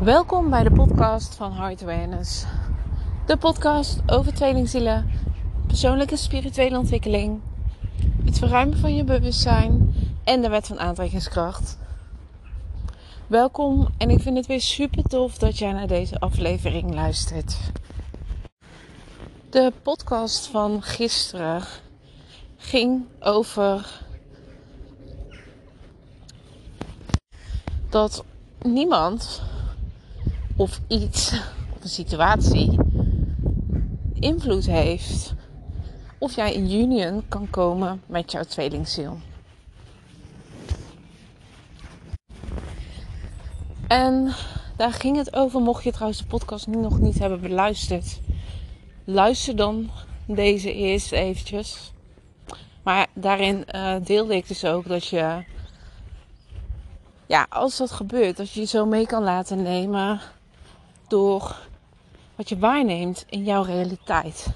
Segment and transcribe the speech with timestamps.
[0.00, 2.44] Welkom bij de podcast van Heart Awareness.
[3.26, 5.10] De podcast over tweelingzielen,
[5.66, 7.40] persoonlijke spirituele ontwikkeling,
[8.24, 9.94] het verruimen van je bewustzijn
[10.24, 11.78] en de wet van aantrekkingskracht.
[13.26, 17.56] Welkom en ik vind het weer super tof dat jij naar deze aflevering luistert.
[19.50, 21.62] De podcast van gisteren
[22.56, 24.02] ging over
[27.88, 28.24] dat
[28.62, 29.42] niemand
[30.60, 31.32] of iets
[31.76, 32.78] of een situatie
[34.14, 35.34] invloed heeft
[36.18, 39.18] of jij in union kan komen met jouw tweelingziel.
[43.88, 44.32] En
[44.76, 48.20] daar ging het over, mocht je trouwens de podcast nu nog niet hebben beluisterd.
[49.04, 49.90] Luister dan
[50.26, 51.92] deze eerst eventjes.
[52.82, 55.44] Maar daarin uh, deelde ik dus ook dat je,
[57.26, 60.20] ja, als dat gebeurt, dat je je zo mee kan laten nemen
[61.10, 61.56] door
[62.36, 64.46] wat je waarneemt in jouw realiteit.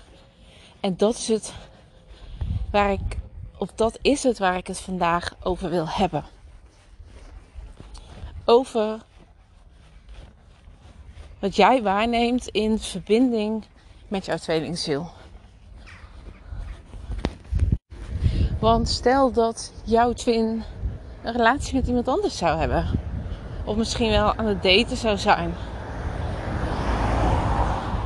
[0.81, 1.55] En dat is het
[2.71, 3.19] waar ik,
[3.59, 6.25] of dat is het waar ik het vandaag over wil hebben.
[8.45, 8.99] Over
[11.39, 13.65] wat jij waarneemt in verbinding
[14.09, 15.11] met jouw tweelingziel.
[18.61, 20.63] Want stel dat jouw twin
[21.23, 23.01] een relatie met iemand anders zou hebben.
[23.65, 25.55] Of misschien wel aan het daten zou zijn.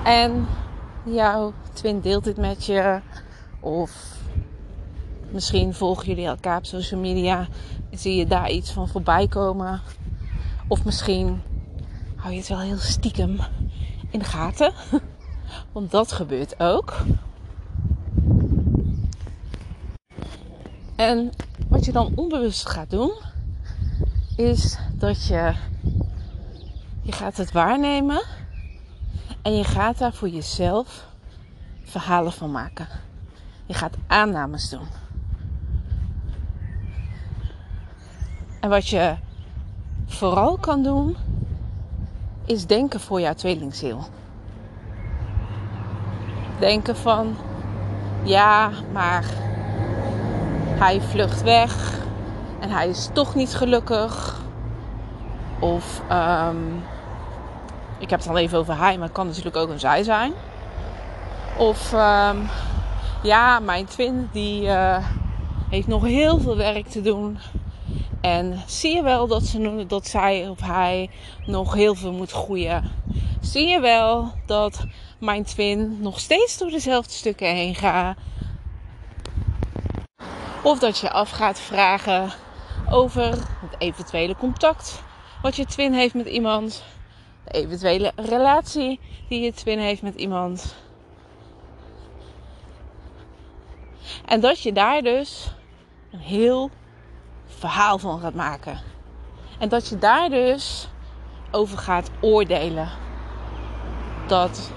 [0.09, 0.47] En
[1.05, 3.01] jouw twin deelt dit met je.
[3.61, 4.17] Of
[5.31, 7.47] misschien volgen jullie elkaar op social media.
[7.91, 9.81] En zie je daar iets van voorbij komen.
[10.69, 11.43] Of misschien
[12.17, 13.41] hou je het wel heel stiekem
[14.11, 14.73] in de gaten.
[15.73, 16.97] Want dat gebeurt ook.
[20.97, 21.31] En
[21.69, 23.13] wat je dan onbewust gaat doen,
[24.37, 25.55] is dat je,
[27.03, 28.23] je gaat het waarnemen
[29.49, 31.07] en je gaat daar voor jezelf
[31.83, 32.87] verhalen van maken.
[33.67, 34.87] Je gaat aannames doen.
[38.61, 39.17] En wat je
[40.07, 41.17] vooral kan doen,
[42.45, 44.09] is denken voor jouw tweelingziel.
[46.59, 47.37] Denken van,
[48.23, 49.25] ja, maar
[50.79, 51.99] hij vlucht weg
[52.61, 54.41] en hij is toch niet gelukkig.
[55.61, 56.83] Of um,
[57.99, 60.33] ik heb het dan even over hij, maar het kan natuurlijk ook een zij zijn.
[61.57, 62.49] Of um,
[63.23, 65.07] ja, mijn twin die uh,
[65.71, 67.39] heeft nog heel veel werk te doen.
[68.21, 71.11] En zie je wel dat, ze, dat zij of hij
[71.47, 72.91] nog heel veel moet groeien.
[73.41, 74.85] Zie je wel dat
[75.19, 78.17] mijn twin nog steeds door dezelfde stukken heen gaat.
[80.63, 82.33] Of dat je af gaat vragen
[82.91, 83.23] over
[83.61, 85.03] het eventuele contact
[85.43, 86.85] wat je twin heeft met iemand
[87.51, 90.75] eventuele relatie die je twin heeft met iemand.
[94.25, 95.53] En dat je daar dus
[96.11, 96.71] een heel
[97.47, 98.81] verhaal van gaat maken.
[99.59, 100.89] En dat je daar dus
[101.51, 102.89] over gaat oordelen.
[104.27, 104.71] Dat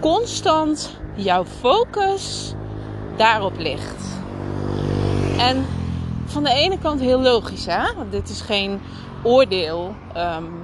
[0.00, 2.54] constant jouw focus
[3.16, 4.20] daarop ligt.
[5.38, 5.66] En
[6.24, 7.94] van de ene kant heel logisch, hè?
[7.94, 8.80] Want dit is geen
[9.22, 9.94] oordeel.
[10.16, 10.63] Um,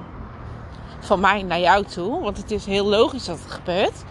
[1.11, 2.21] van mij naar jou toe.
[2.21, 4.03] Want het is heel logisch dat het gebeurt.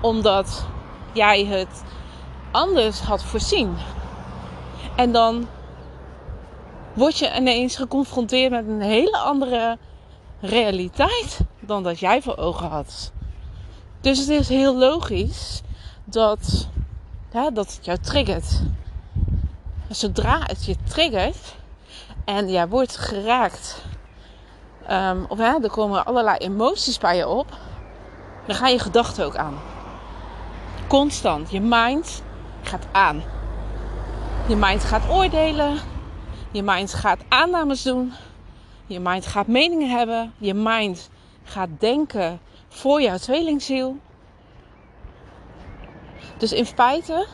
[0.00, 0.66] Omdat
[1.12, 1.82] jij het
[2.50, 3.76] anders had voorzien.
[4.96, 5.48] En dan
[6.92, 9.78] word je ineens geconfronteerd met een hele andere
[10.40, 13.12] realiteit dan dat jij voor ogen had.
[14.00, 15.62] Dus het is heel logisch
[16.04, 16.68] dat,
[17.30, 18.60] dat het jou triggert.
[19.88, 21.54] Zodra het je triggert
[22.24, 23.84] en jij wordt geraakt
[24.90, 27.46] Um, of hè, er komen allerlei emoties bij je op.
[28.46, 29.58] Dan gaan je gedachten ook aan.
[30.88, 31.50] Constant.
[31.50, 32.22] Je mind
[32.62, 33.22] gaat aan.
[34.48, 35.78] Je mind gaat oordelen.
[36.50, 38.12] Je mind gaat aannames doen.
[38.86, 40.32] Je mind gaat meningen hebben.
[40.38, 41.10] Je mind
[41.44, 43.96] gaat denken voor jouw tweelingziel.
[46.36, 47.26] Dus in feite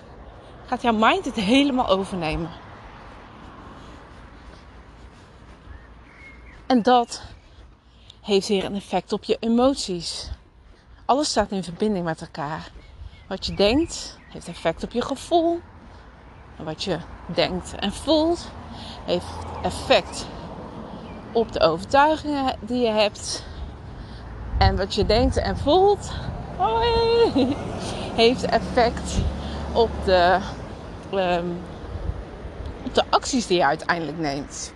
[0.67, 2.51] gaat jouw mind het helemaal overnemen.
[6.67, 7.23] En dat
[8.23, 10.31] heeft weer een effect op je emoties.
[11.05, 12.71] Alles staat in verbinding met elkaar.
[13.29, 15.61] Wat je denkt heeft effect op je gevoel.
[16.59, 18.51] En wat je denkt en voelt
[19.05, 19.27] heeft
[19.63, 20.27] effect
[21.33, 23.45] op de overtuigingen die je hebt.
[24.59, 26.13] En wat je denkt en voelt
[26.57, 27.57] hoi,
[28.23, 29.19] heeft effect
[29.73, 30.39] op de,
[31.13, 31.61] um,
[32.85, 34.73] op de acties die je uiteindelijk neemt.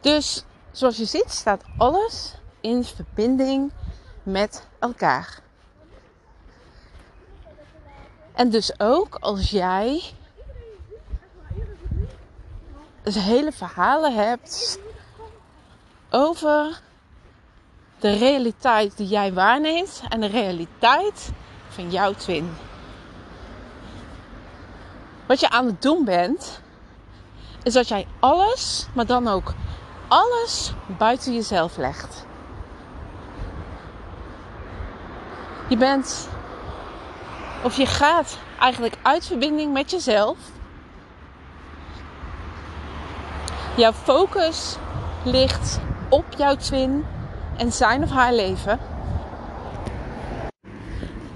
[0.00, 3.72] Dus Zoals je ziet staat alles in verbinding
[4.22, 5.40] met elkaar.
[8.32, 10.02] En dus ook als jij
[13.20, 14.78] hele verhalen hebt
[16.10, 16.80] over
[17.98, 21.30] de realiteit die jij waarneemt en de realiteit
[21.68, 22.54] van jouw twin.
[25.26, 26.60] Wat je aan het doen bent,
[27.62, 29.54] is dat jij alles, maar dan ook
[30.12, 32.26] alles buiten jezelf legt.
[35.68, 36.28] Je bent,
[37.62, 40.36] of je gaat eigenlijk uit verbinding met jezelf.
[43.76, 44.76] Jouw focus
[45.24, 47.06] ligt op jouw twin
[47.56, 48.78] en zijn of haar leven.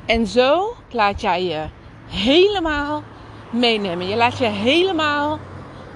[0.07, 1.69] En zo laat jij je
[2.07, 3.03] helemaal
[3.51, 4.09] meenemen.
[4.09, 5.39] Je laat je helemaal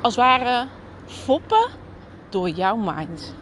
[0.00, 0.66] als het ware
[1.06, 1.79] foppen
[2.32, 3.34] door jouw mind.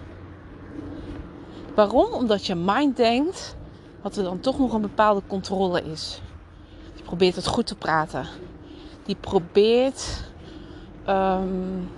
[1.75, 2.13] Waarom?
[2.13, 3.57] Omdat je mind denkt
[4.03, 6.21] dat er dan toch nog een bepaalde controle is.
[6.95, 8.27] Die probeert het goed te praten.
[9.05, 10.25] Die probeert
[11.09, 11.91] um,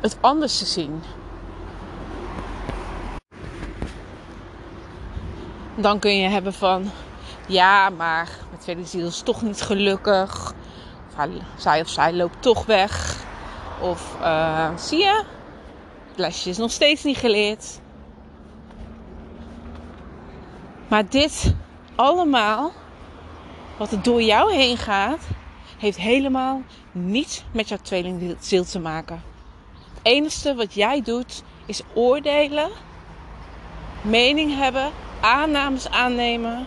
[0.00, 1.02] het anders te zien.
[5.76, 6.90] Dan kun je hebben van,
[7.48, 10.52] ja, maar mijn tweede ziel is toch niet gelukkig.
[11.16, 13.23] Of zij of zij loopt toch weg.
[13.80, 15.24] Of uh, zie je,
[16.08, 17.80] het lesje is nog steeds niet geleerd.
[20.88, 21.54] Maar dit
[21.94, 22.72] allemaal,
[23.76, 25.20] wat er door jou heen gaat,
[25.78, 26.62] heeft helemaal
[26.92, 29.22] niets met jouw tweelingziel te maken.
[29.94, 32.70] Het enige wat jij doet is oordelen,
[34.02, 34.90] mening hebben,
[35.20, 36.66] aannames aannemen.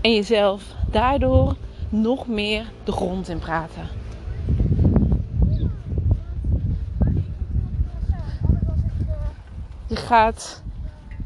[0.00, 1.56] En jezelf daardoor
[1.90, 3.88] nog meer de grond in praten.
[9.86, 10.62] Je gaat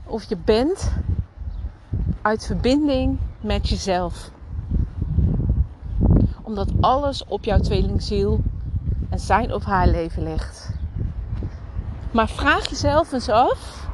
[0.05, 0.93] of je bent
[2.23, 4.31] uit verbinding met jezelf.
[6.43, 8.41] Omdat alles op jouw tweelingziel
[9.11, 10.71] en zijn of haar leven ligt.
[12.11, 13.89] Maar vraag jezelf eens af: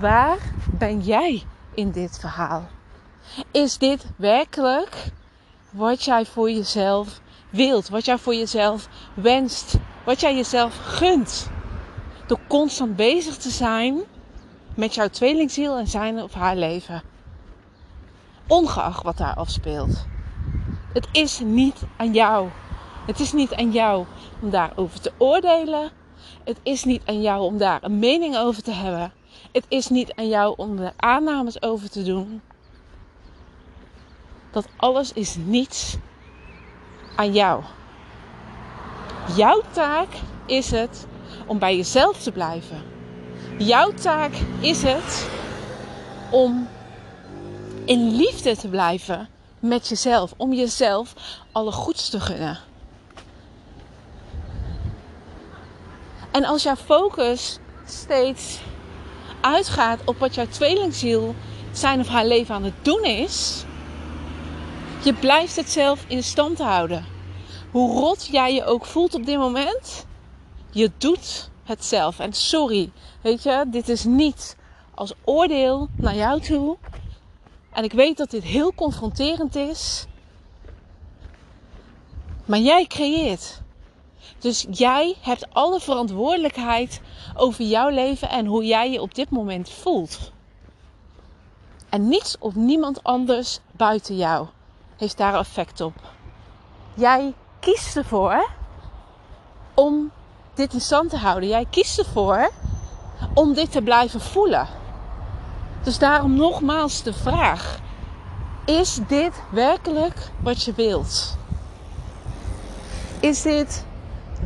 [0.00, 0.38] waar
[0.78, 1.42] ben jij
[1.74, 2.66] in dit verhaal?
[3.50, 5.10] Is dit werkelijk
[5.70, 7.20] wat jij voor jezelf
[7.50, 9.74] wilt, wat jij voor jezelf wenst,
[10.04, 11.50] wat jij jezelf gunt?
[12.26, 14.00] Door constant bezig te zijn
[14.76, 17.02] met jouw tweelingziel en zijn of haar leven.
[18.46, 20.06] Ongeacht wat daar afspeelt.
[20.92, 22.48] Het is niet aan jou.
[23.06, 24.06] Het is niet aan jou
[24.40, 25.90] om daarover te oordelen.
[26.44, 29.12] Het is niet aan jou om daar een mening over te hebben.
[29.52, 32.40] Het is niet aan jou om er aannames over te doen.
[34.50, 35.96] Dat alles is niets
[37.16, 37.62] aan jou.
[39.36, 40.08] Jouw taak
[40.46, 41.06] is het
[41.46, 42.82] om bij jezelf te blijven.
[43.58, 45.28] Jouw taak is het
[46.30, 46.68] om
[47.84, 49.28] in liefde te blijven
[49.60, 50.34] met jezelf.
[50.36, 51.14] Om jezelf
[51.52, 52.58] alle goeds te gunnen.
[56.30, 58.58] En als jouw focus steeds
[59.40, 61.34] uitgaat op wat jouw tweelingziel
[61.72, 63.64] zijn of haar leven aan het doen is,
[65.02, 67.04] je blijft het zelf in stand houden.
[67.70, 70.06] Hoe rot jij je ook voelt op dit moment,
[70.70, 72.18] je doet het zelf.
[72.18, 72.90] En sorry,
[73.22, 74.56] weet je, dit is niet
[74.94, 76.76] als oordeel naar jou toe.
[77.72, 80.06] En ik weet dat dit heel confronterend is.
[82.44, 83.60] Maar jij creëert.
[84.38, 87.00] Dus jij hebt alle verantwoordelijkheid
[87.36, 90.32] over jouw leven en hoe jij je op dit moment voelt.
[91.88, 94.46] En niets of niemand anders buiten jou
[94.98, 95.94] heeft daar effect op.
[96.94, 98.48] Jij kiest ervoor
[99.74, 100.10] om
[100.54, 101.48] dit in stand te houden.
[101.48, 102.50] Jij kiest ervoor
[103.34, 104.66] om dit te blijven voelen.
[105.82, 107.78] Dus daarom nogmaals de vraag:
[108.64, 111.36] is dit werkelijk wat je wilt?
[113.20, 113.84] Is dit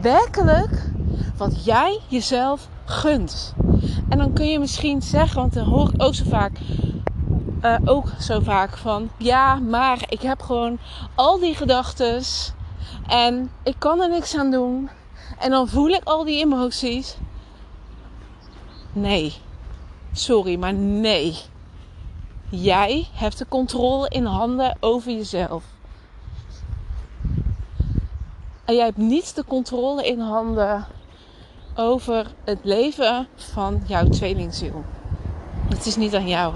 [0.00, 0.90] werkelijk
[1.36, 3.54] wat jij jezelf gunt?
[4.08, 6.58] En dan kun je misschien zeggen, want dan hoor ik ook zo vaak,
[7.62, 10.78] uh, ook zo vaak van, ja, maar ik heb gewoon
[11.14, 12.22] al die gedachten
[13.06, 14.90] en ik kan er niks aan doen.
[15.38, 17.16] En dan voel ik al die emoties.
[18.92, 19.34] Nee.
[20.12, 21.36] Sorry, maar nee.
[22.48, 25.64] Jij hebt de controle in handen over jezelf.
[28.64, 30.86] En jij hebt niet de controle in handen
[31.76, 34.84] over het leven van jouw tweelingziel.
[35.68, 36.54] Het is niet aan jou.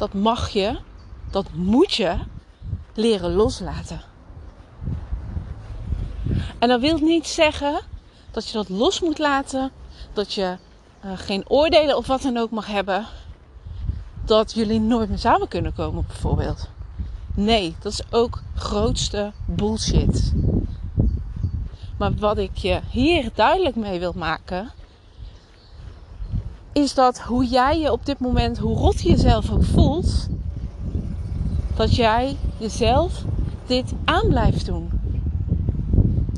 [0.00, 0.78] Dat mag je,
[1.30, 2.16] dat moet je
[2.94, 4.00] leren loslaten.
[6.58, 7.80] En dat wil niet zeggen
[8.30, 9.70] dat je dat los moet laten,
[10.12, 10.56] dat je
[11.04, 13.06] uh, geen oordelen of wat dan ook mag hebben,
[14.24, 16.68] dat jullie nooit meer samen kunnen komen, bijvoorbeeld.
[17.34, 20.32] Nee, dat is ook grootste bullshit.
[21.98, 24.70] Maar wat ik je hier duidelijk mee wil maken,
[26.72, 30.28] is dat hoe jij je op dit moment, hoe rot je jezelf ook voelt,
[31.74, 33.24] dat jij jezelf
[33.66, 34.90] dit aan blijft doen.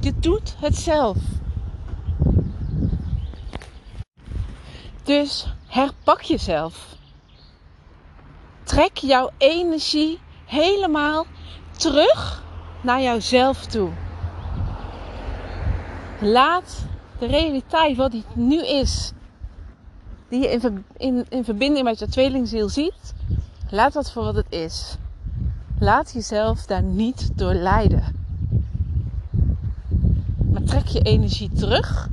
[0.00, 1.16] Je doet het zelf.
[5.02, 6.96] Dus herpak jezelf.
[8.62, 11.26] Trek jouw energie helemaal
[11.70, 12.42] terug
[12.80, 13.90] naar jouzelf toe.
[16.20, 16.86] Laat
[17.18, 19.12] de realiteit wat die nu is,
[20.32, 23.14] die je in, in, in verbinding met je tweelingziel ziet,
[23.70, 24.96] laat dat voor wat het is.
[25.78, 28.04] Laat jezelf daar niet door leiden.
[30.52, 32.08] Maar trek je energie terug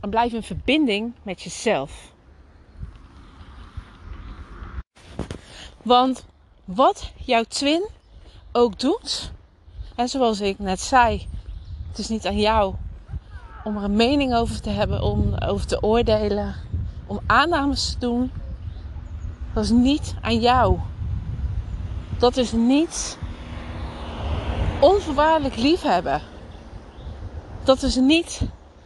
[0.00, 2.12] en blijf in verbinding met jezelf.
[5.82, 6.24] Want
[6.64, 7.88] wat jouw twin
[8.52, 9.32] ook doet,
[9.94, 11.28] en zoals ik net zei,
[11.88, 12.74] het is niet aan jou
[13.64, 16.54] om er een mening over te hebben, om over te oordelen,
[17.06, 18.32] om aannames te doen.
[19.54, 20.78] Dat is niet aan jou.
[22.18, 23.18] Dat is niet
[24.80, 26.22] onvoorwaardelijk liefhebben.
[27.64, 28.40] Dat is niet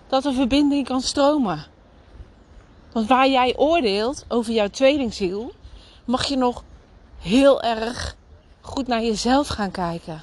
[0.06, 1.64] dat een verbinding kan stromen.
[2.92, 5.52] Want waar jij oordeelt over jouw tweelingziel,
[6.04, 6.64] mag je nog
[7.18, 8.16] heel erg
[8.60, 10.22] goed naar jezelf gaan kijken.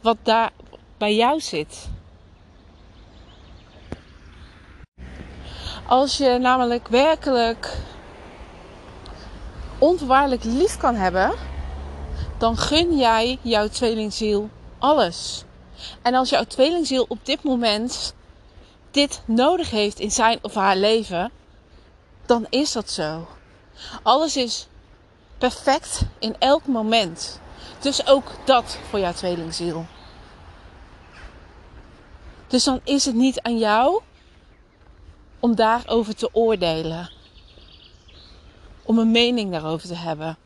[0.00, 0.50] Wat daar
[0.98, 1.88] bij jou zit.
[5.90, 7.76] Als je namelijk werkelijk
[9.78, 11.32] onvoorwaardelijk lief kan hebben,
[12.38, 15.44] dan gun jij jouw tweelingziel alles.
[16.02, 18.14] En als jouw tweelingziel op dit moment
[18.90, 21.30] dit nodig heeft in zijn of haar leven,
[22.26, 23.28] dan is dat zo.
[24.02, 24.68] Alles is
[25.38, 27.40] perfect in elk moment.
[27.80, 29.86] Dus ook dat voor jouw tweelingziel.
[32.46, 34.02] Dus dan is het niet aan jou
[35.40, 37.10] om daarover te oordelen.
[38.82, 40.36] Om een mening daarover te hebben.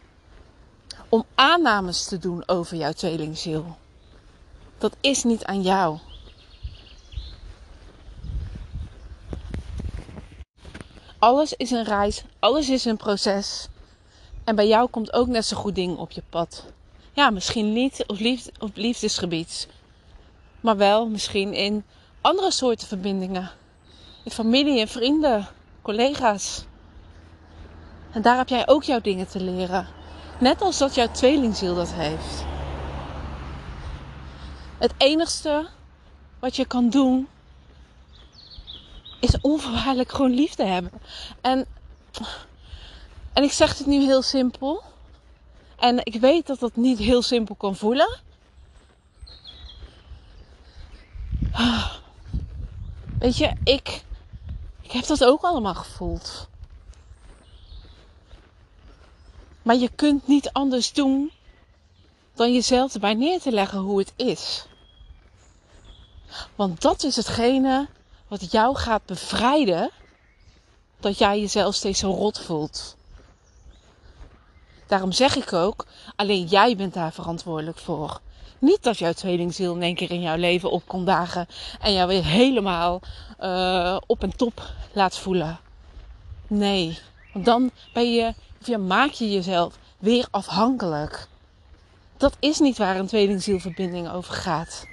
[1.08, 3.76] Om aannames te doen over jouw tweelingziel.
[4.78, 5.98] Dat is niet aan jou.
[11.18, 13.68] Alles is een reis, alles is een proces.
[14.44, 16.64] En bij jou komt ook net zo goed ding op je pad.
[17.12, 18.18] Ja, misschien niet op,
[18.58, 19.68] op liefdesgebied.
[20.60, 21.84] Maar wel misschien in
[22.20, 23.50] andere soorten verbindingen.
[24.30, 25.48] Familie en vrienden,
[25.82, 26.64] collega's.
[28.12, 29.86] En daar heb jij ook jouw dingen te leren.
[30.38, 32.44] Net als dat jouw tweelingziel dat heeft.
[34.78, 35.66] Het enigste
[36.38, 37.28] wat je kan doen
[39.20, 40.92] is onvoorwaardelijk gewoon liefde hebben.
[41.40, 41.66] En,
[43.32, 44.82] en ik zeg het nu heel simpel.
[45.76, 48.18] En ik weet dat dat niet heel simpel kan voelen.
[53.18, 54.04] Weet je, ik
[54.94, 56.48] heb dat ook allemaal gevoeld.
[59.62, 61.32] Maar je kunt niet anders doen
[62.34, 64.66] dan jezelf erbij neer te leggen hoe het is.
[66.54, 67.88] Want dat is hetgene
[68.28, 69.90] wat jou gaat bevrijden
[71.00, 72.96] dat jij jezelf steeds zo rot voelt.
[74.86, 75.86] Daarom zeg ik ook,
[76.16, 78.20] alleen jij bent daar verantwoordelijk voor.
[78.64, 81.46] Niet dat jouw tweelingziel in één keer in jouw leven op komt dagen
[81.80, 83.00] en jou weer helemaal
[83.40, 85.58] uh, op en top laat voelen.
[86.46, 86.98] Nee,
[87.32, 91.28] want dan ben je, of ja, maak je jezelf weer afhankelijk.
[92.16, 94.86] Dat is niet waar een tweelingzielverbinding over gaat.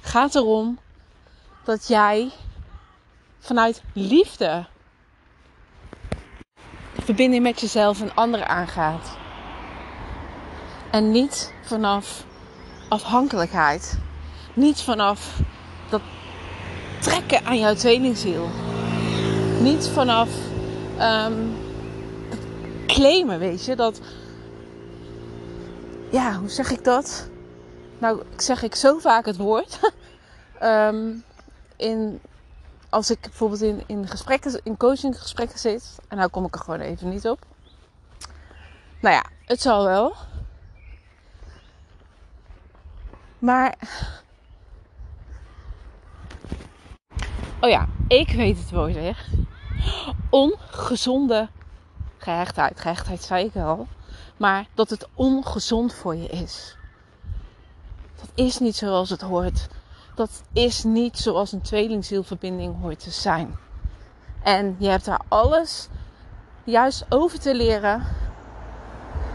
[0.00, 0.78] Het gaat erom
[1.64, 2.30] dat jij
[3.38, 4.66] vanuit liefde
[6.94, 9.17] de verbinding met jezelf en anderen aangaat.
[10.90, 12.24] En niet vanaf
[12.88, 13.98] afhankelijkheid.
[14.54, 15.40] Niet vanaf
[15.90, 16.00] dat
[17.00, 18.48] trekken aan jouw tweelingziel.
[19.60, 20.28] Niet vanaf
[21.00, 21.56] um,
[22.86, 23.76] claimen, weet je.
[23.76, 24.00] Dat,
[26.10, 27.28] ja, hoe zeg ik dat?
[27.98, 29.78] Nou, ik zeg ik zo vaak het woord.
[30.62, 31.24] um,
[31.76, 32.20] in,
[32.88, 35.98] als ik bijvoorbeeld in, in gesprekken, in coachinggesprekken zit.
[36.08, 37.38] En nou kom ik er gewoon even niet op.
[39.00, 40.14] Nou ja, het zal wel.
[43.38, 43.74] Maar.
[47.60, 49.26] Oh ja, ik weet het woord weer.
[50.30, 51.48] Ongezonde
[52.18, 52.80] gehechtheid.
[52.80, 53.86] Gehechtheid zei ik al.
[54.36, 56.76] Maar dat het ongezond voor je is.
[58.20, 59.68] Dat is niet zoals het hoort.
[60.14, 63.56] Dat is niet zoals een tweelingzielverbinding hoort te zijn.
[64.42, 65.88] En je hebt daar alles
[66.64, 68.06] juist over te leren.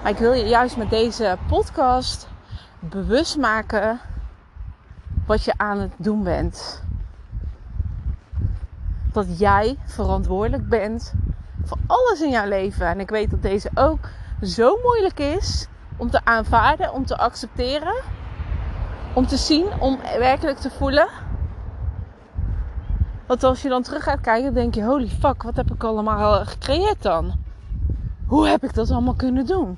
[0.02, 2.28] Maar ik wil je juist met deze podcast
[2.90, 4.00] bewust maken
[5.26, 6.84] wat je aan het doen bent.
[9.12, 11.14] Dat jij verantwoordelijk bent
[11.64, 12.88] voor alles in jouw leven.
[12.88, 14.00] En ik weet dat deze ook
[14.42, 17.96] zo moeilijk is om te aanvaarden, om te accepteren,
[19.14, 21.08] om te zien, om werkelijk te voelen.
[23.28, 26.46] Want als je dan terug gaat kijken, denk je: holy fuck, wat heb ik allemaal
[26.46, 27.34] gecreëerd dan?
[28.26, 29.78] Hoe heb ik dat allemaal kunnen doen?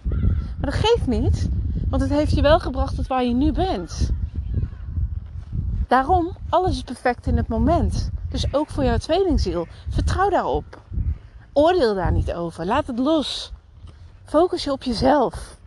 [0.59, 1.49] Maar dat geeft niet,
[1.97, 4.09] want het heeft je wel gebracht tot waar je nu bent.
[5.87, 8.09] Daarom, alles is perfect in het moment.
[8.29, 9.67] Dus ook voor jouw tweelingziel.
[9.89, 10.81] Vertrouw daarop.
[11.53, 12.65] Oordeel daar niet over.
[12.65, 13.51] Laat het los.
[14.25, 15.57] Focus je op jezelf.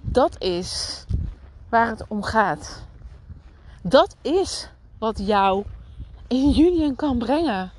[0.00, 1.04] Dat is
[1.68, 2.82] waar het om gaat.
[3.82, 5.64] Dat is wat jou
[6.26, 7.70] in union kan brengen.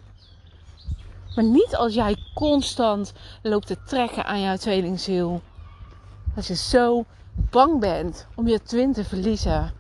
[1.37, 5.41] Maar niet als jij constant loopt te trekken aan jouw tweelingziel.
[6.35, 7.05] Als je zo
[7.49, 9.71] bang bent om je twin te verliezen.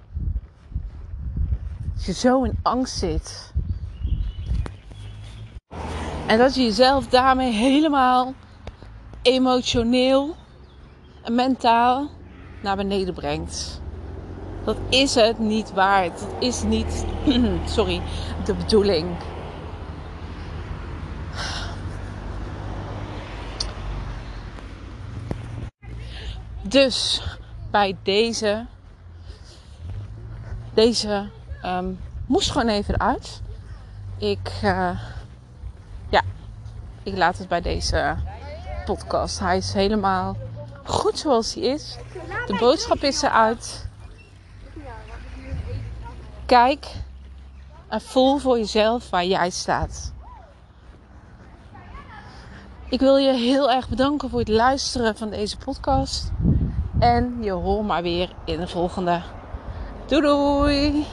[1.95, 3.53] Als je zo in angst zit.
[6.27, 8.33] En dat je jezelf daarmee helemaal
[9.21, 10.35] emotioneel
[11.23, 12.09] en mentaal
[12.61, 13.81] naar beneden brengt.
[14.63, 16.19] Dat is het niet waard.
[16.19, 17.05] Dat is niet,
[17.75, 18.01] sorry,
[18.45, 19.07] de bedoeling.
[26.69, 27.21] Dus
[27.71, 28.65] bij deze,
[30.73, 31.29] deze
[31.65, 33.41] um, moest gewoon even uit.
[34.17, 34.99] Ik, uh,
[36.09, 36.21] ja,
[37.03, 38.15] ik laat het bij deze
[38.85, 39.39] podcast.
[39.39, 40.37] Hij is helemaal
[40.83, 41.97] goed zoals hij is.
[42.45, 43.87] De boodschap is eruit.
[46.45, 46.87] Kijk
[47.87, 50.13] en voel voor jezelf waar jij staat.
[52.89, 56.31] Ik wil je heel erg bedanken voor het luisteren van deze podcast.
[56.99, 59.21] En je hoort maar weer in de volgende.
[60.05, 61.05] Doei doei!